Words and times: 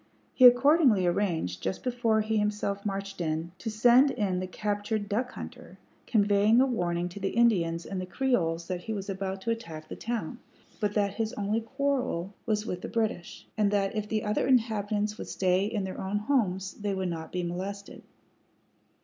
He 0.33 0.45
accordingly 0.47 1.05
arranged, 1.05 1.61
just 1.61 1.83
before 1.83 2.21
he 2.21 2.37
himself 2.37 2.83
marched 2.87 3.21
in, 3.21 3.51
to 3.59 3.69
send 3.69 4.09
in 4.09 4.39
the 4.39 4.47
captured 4.47 5.07
duck 5.07 5.33
hunter, 5.33 5.77
conveying 6.07 6.59
a 6.59 6.65
warning 6.65 7.07
to 7.09 7.19
the 7.19 7.29
Indians 7.29 7.85
and 7.85 8.01
the 8.01 8.07
Creoles 8.07 8.65
that 8.65 8.81
he 8.85 8.93
was 8.93 9.11
about 9.11 9.41
to 9.41 9.51
attack 9.51 9.87
the 9.89 9.95
town, 9.95 10.39
but 10.79 10.95
that 10.95 11.13
his 11.13 11.33
only 11.33 11.61
quarrel 11.61 12.33
was 12.47 12.65
with 12.65 12.81
the 12.81 12.87
British, 12.87 13.45
and 13.55 13.69
that 13.69 13.95
if 13.95 14.09
the 14.09 14.23
other 14.23 14.47
inhabitants 14.47 15.19
would 15.19 15.27
stay 15.27 15.65
in 15.65 15.83
their 15.83 16.01
own 16.01 16.17
homes 16.17 16.73
they 16.73 16.95
would 16.95 17.09
not 17.09 17.31
be 17.31 17.43
molested. 17.43 18.01